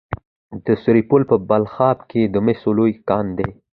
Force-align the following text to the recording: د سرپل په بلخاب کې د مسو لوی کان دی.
د 0.65 0.67
سرپل 0.83 1.21
په 1.31 1.35
بلخاب 1.49 1.97
کې 2.09 2.21
د 2.33 2.35
مسو 2.45 2.69
لوی 2.77 2.93
کان 3.07 3.25
دی. 3.37 3.49